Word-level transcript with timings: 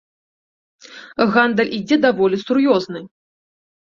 Гандаль 1.35 1.69
ідзе 1.79 1.97
даволі 2.05 2.37
сур'ёзны. 2.45 3.01